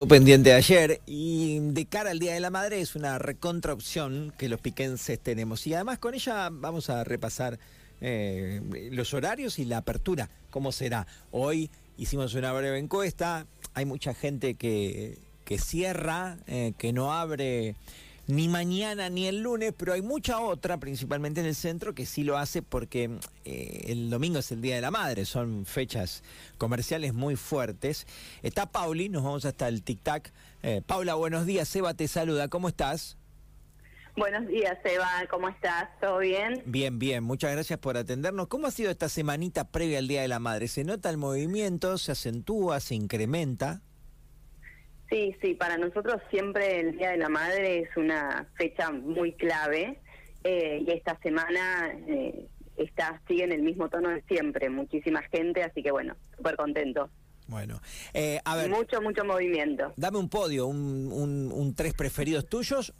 [0.00, 4.30] pendiente de ayer y de cara al Día de la Madre es una recontra opción
[4.36, 7.58] que los piquenses tenemos y además con ella vamos a repasar
[8.02, 8.60] eh,
[8.92, 11.06] los horarios y la apertura, cómo será.
[11.30, 17.74] Hoy hicimos una breve encuesta, hay mucha gente que, que cierra, eh, que no abre
[18.26, 22.24] ni mañana ni el lunes, pero hay mucha otra, principalmente en el centro, que sí
[22.24, 26.22] lo hace porque eh, el domingo es el Día de la Madre, son fechas
[26.58, 28.06] comerciales muy fuertes.
[28.42, 30.32] Está Pauli, nos vamos hasta el tic-tac.
[30.62, 33.16] Eh, Paula, buenos días, Seba te saluda, ¿cómo estás?
[34.16, 35.90] Buenos días, Seba, ¿cómo estás?
[36.00, 36.62] ¿Todo bien?
[36.64, 38.48] Bien, bien, muchas gracias por atendernos.
[38.48, 40.68] ¿Cómo ha sido esta semanita previa al Día de la Madre?
[40.68, 43.82] ¿Se nota el movimiento, se acentúa, se incrementa?
[45.08, 50.00] Sí, sí, para nosotros siempre el Día de la Madre es una fecha muy clave
[50.42, 55.62] eh, y esta semana eh, está sigue en el mismo tono de siempre, muchísima gente,
[55.62, 57.08] así que bueno, súper contento.
[57.48, 57.80] Bueno,
[58.12, 58.68] eh, a ver.
[58.68, 59.92] Mucho, mucho movimiento.
[59.96, 62.92] Dame un podio, un, un, un, tres preferidos tuyos,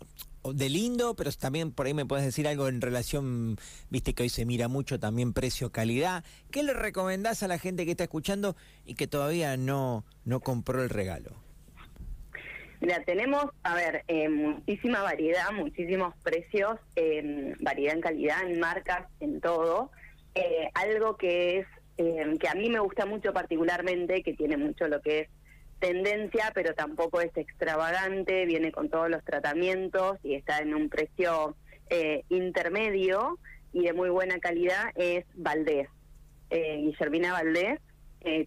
[0.55, 3.57] de lindo, pero también por ahí me puedes decir algo en relación,
[3.91, 6.25] viste que hoy se mira mucho también precio-calidad.
[6.53, 10.83] ¿Qué le recomendás a la gente que está escuchando y que todavía no, no compró
[10.83, 11.46] el regalo?
[12.81, 19.07] Mira, tenemos, a ver, eh, muchísima variedad, muchísimos precios, eh, variedad en calidad, en marcas,
[19.21, 19.91] en todo.
[20.35, 24.87] Eh, algo que es, eh, que a mí me gusta mucho particularmente, que tiene mucho
[24.87, 25.29] lo que es
[25.79, 31.57] tendencia, pero tampoco es extravagante, viene con todos los tratamientos y está en un precio
[31.89, 33.39] eh, intermedio
[33.73, 35.89] y de muy buena calidad, es Valdés.
[36.51, 37.81] Eh, Guillermina Valdés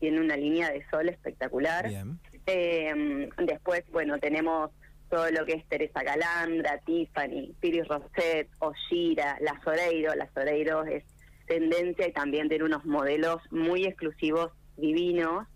[0.01, 1.87] tiene una línea de sol espectacular.
[1.87, 2.19] Bien.
[2.51, 4.71] Eh, después, bueno, tenemos
[5.09, 10.15] todo lo que es Teresa Calandra, Tiffany, Piris Rosset, Oshira, Las Oreiro.
[10.15, 11.03] Las Oreiro es
[11.47, 15.47] tendencia y también tiene unos modelos muy exclusivos, divinos.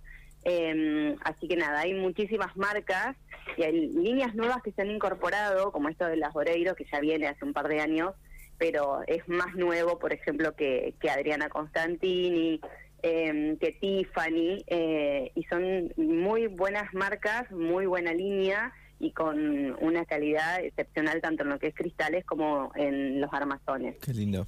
[0.45, 3.15] Eh, así que nada, hay muchísimas marcas
[3.57, 6.99] y hay líneas nuevas que se han incorporado, como esto de Las Oreiro, que ya
[6.99, 8.13] viene hace un par de años,
[8.59, 12.61] pero es más nuevo, por ejemplo, que, que Adriana Constantini,
[13.03, 20.05] eh, que Tiffany, eh, y son muy buenas marcas, muy buena línea y con una
[20.05, 23.97] calidad excepcional tanto en lo que es cristales como en los armazones.
[24.01, 24.47] Qué lindo.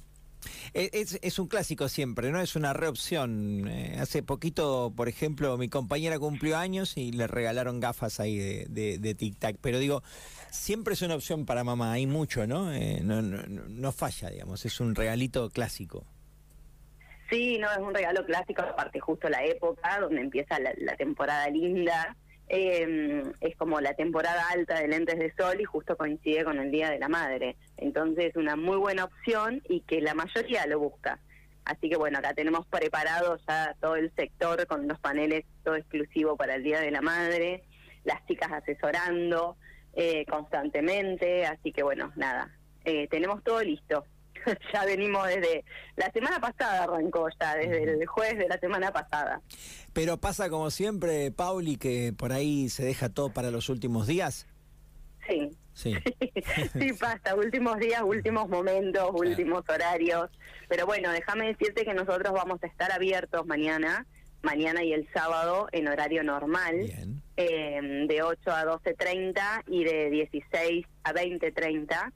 [0.72, 2.40] Es, es, un clásico siempre, ¿no?
[2.40, 3.66] Es una reopción.
[3.68, 8.66] Eh, hace poquito, por ejemplo, mi compañera cumplió años y le regalaron gafas ahí de,
[8.68, 9.58] de, de tic-tac.
[9.60, 10.02] Pero digo,
[10.50, 11.92] siempre es una opción para mamá.
[11.92, 12.72] Hay mucho, ¿no?
[12.72, 14.64] Eh, no, no, no falla, digamos.
[14.64, 16.06] Es un regalito clásico.
[17.30, 21.48] Sí, no, es un regalo clásico, aparte justo la época donde empieza la, la temporada
[21.48, 22.16] linda.
[22.48, 26.70] Eh, es como la temporada alta de lentes de sol y justo coincide con el
[26.70, 27.56] Día de la Madre.
[27.76, 31.18] Entonces es una muy buena opción y que la mayoría lo busca.
[31.64, 36.36] Así que bueno, acá tenemos preparado ya todo el sector con los paneles todo exclusivo
[36.36, 37.64] para el Día de la Madre,
[38.04, 39.56] las chicas asesorando
[39.94, 42.52] eh, constantemente, así que bueno, nada,
[42.84, 44.04] eh, tenemos todo listo.
[44.72, 45.64] ya venimos desde
[45.96, 49.40] la semana pasada arrancó ya, desde el jueves de la semana pasada.
[49.92, 54.46] Pero pasa como siempre, Pauli, que por ahí se deja todo para los últimos días.
[55.28, 55.50] Sí.
[55.74, 55.94] Sí.
[56.72, 60.30] sí, pasa, últimos días, últimos momentos, últimos horarios.
[60.68, 64.06] Pero bueno, déjame decirte que nosotros vamos a estar abiertos mañana,
[64.42, 66.90] mañana y el sábado en horario normal,
[67.36, 72.12] eh, de 8 a 12.30 y de 16 a 20.30.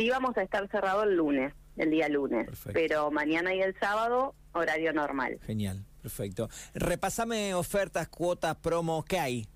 [0.00, 2.72] Sí vamos a estar cerrado el lunes, el día lunes, Perfecto.
[2.72, 5.38] pero mañana y el sábado horario normal.
[5.44, 6.48] Genial, perfecto.
[6.72, 9.46] Repásame ofertas, cuotas, promos, ¿qué hay?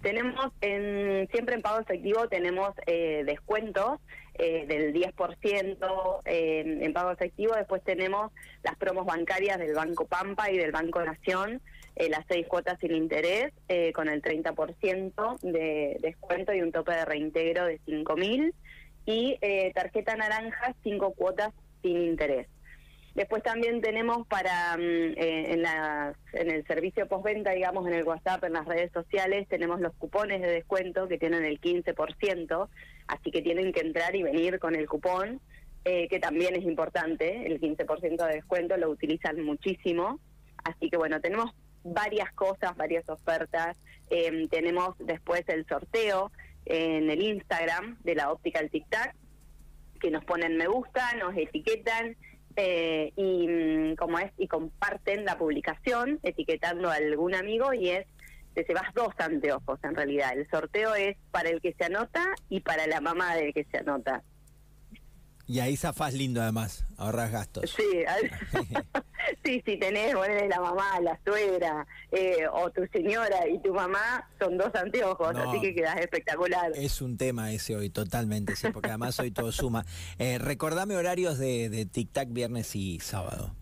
[0.00, 3.98] Tenemos en, siempre en pago efectivo tenemos eh, descuentos
[4.34, 7.54] eh, del 10% eh, en pago efectivo.
[7.56, 8.30] Después tenemos
[8.62, 11.60] las promos bancarias del Banco Pampa y del Banco Nación,
[11.96, 16.92] eh, las seis cuotas sin interés eh, con el 30% de descuento y un tope
[16.92, 18.54] de reintegro de 5 mil.
[19.04, 21.52] Y eh, tarjeta naranja, cinco cuotas
[21.82, 22.48] sin interés.
[23.14, 28.04] Después también tenemos para mm, eh, en, la, en el servicio postventa, digamos, en el
[28.04, 32.68] WhatsApp, en las redes sociales, tenemos los cupones de descuento que tienen el 15%,
[33.08, 35.40] así que tienen que entrar y venir con el cupón,
[35.84, 40.18] eh, que también es importante, el 15% de descuento lo utilizan muchísimo,
[40.64, 41.50] así que bueno, tenemos
[41.84, 43.76] varias cosas, varias ofertas,
[44.08, 46.30] eh, tenemos después el sorteo
[46.66, 49.14] en el Instagram de la óptica el Tic Tac,
[50.00, 52.16] que nos ponen me gusta, nos etiquetan,
[52.56, 58.06] eh, y mm, como es y comparten la publicación etiquetando a algún amigo y es
[58.54, 62.60] te llevas dos anteojos en realidad el sorteo es para el que se anota y
[62.60, 64.22] para la mamá del que se anota
[65.46, 67.70] Y ahí zafás lindo además, ahorras gastos.
[67.70, 68.04] sí
[69.44, 73.74] Sí, si tenés, vos eres la mamá, la suegra, eh, o tu señora y tu
[73.74, 76.70] mamá, son dos anteojos, así que quedas espectacular.
[76.76, 79.84] Es un tema ese hoy, totalmente, sí, porque además hoy todo suma.
[80.18, 83.54] Eh, recordame horarios de, de Tic Tac viernes y sábado.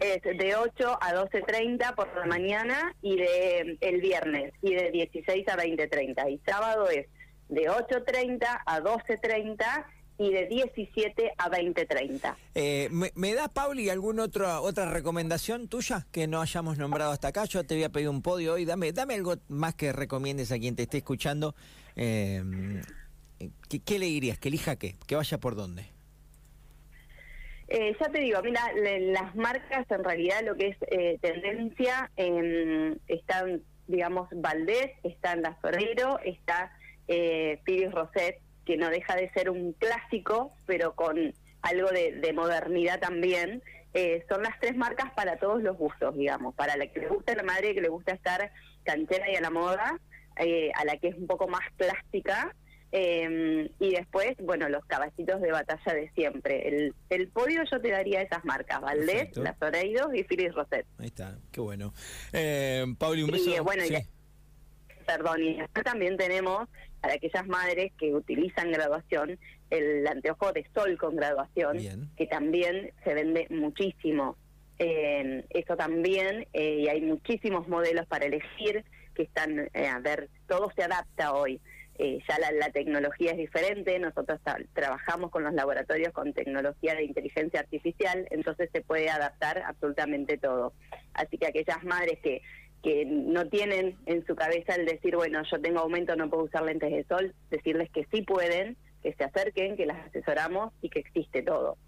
[0.00, 5.48] Es de 8 a 12.30 por la mañana y de el viernes, y de 16
[5.48, 6.30] a 20.30.
[6.30, 7.06] Y sábado es
[7.48, 9.86] de 8.30 a 12.30
[10.18, 12.36] y de 17 a 20.30.
[12.54, 17.28] Eh, ¿me, ¿Me das, Pauli, alguna otra, otra recomendación tuya que no hayamos nombrado hasta
[17.28, 17.44] acá?
[17.44, 18.64] Yo te voy a pedir un podio hoy.
[18.64, 21.54] Dame, dame algo más que recomiendes a quien te esté escuchando.
[21.96, 22.42] Eh,
[23.68, 24.38] ¿qué, ¿qué, le dirías?
[24.38, 24.96] ¿Que elija qué?
[25.06, 25.94] ¿Que vaya por dónde?
[27.68, 32.10] Eh, ya te digo, mira, le, las marcas en realidad lo que es eh, tendencia
[32.16, 36.70] eh, están, digamos, Valdés, está La Ferreiro, está
[37.08, 42.32] eh, Piris Roset, que no deja de ser un clásico, pero con algo de, de
[42.32, 43.62] modernidad también.
[43.94, 47.34] Eh, son las tres marcas para todos los gustos, digamos, para la que le gusta
[47.36, 48.50] la madre, que le gusta estar
[48.82, 50.00] canchera y a la moda,
[50.36, 52.54] eh, a la que es un poco más plástica,
[52.96, 56.68] eh, y después, bueno, los caballitos de batalla de siempre.
[56.68, 59.36] El, el podio yo te daría esas marcas, Valdés.
[59.36, 60.86] Las Oreidos y Phyllis Roset.
[60.98, 61.92] Ahí está, qué bueno.
[62.32, 63.50] Eh, Pauli, un beso.
[63.50, 63.94] Y, bueno, sí.
[63.96, 66.68] y, perdón, y también tenemos
[67.04, 72.10] para aquellas madres que utilizan graduación el anteojo de sol con graduación, Bien.
[72.16, 74.38] que también se vende muchísimo.
[74.78, 80.30] Eh, eso también, eh, y hay muchísimos modelos para elegir que están, eh, a ver,
[80.48, 81.60] todo se adapta hoy.
[81.98, 84.40] Eh, ya la, la, tecnología es diferente, nosotros
[84.72, 90.72] trabajamos con los laboratorios con tecnología de inteligencia artificial, entonces se puede adaptar absolutamente todo.
[91.12, 92.40] Así que aquellas madres que,
[92.84, 96.62] que no tienen en su cabeza el decir, bueno, yo tengo aumento, no puedo usar
[96.64, 101.00] lentes de sol, decirles que sí pueden, que se acerquen, que las asesoramos y que
[101.00, 101.78] existe todo.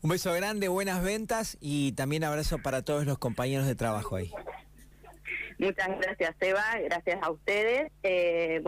[0.00, 4.30] Un beso grande, buenas ventas y también abrazo para todos los compañeros de trabajo ahí.
[5.58, 7.90] Muchas gracias, Eva, gracias a ustedes.
[8.04, 8.60] Eh,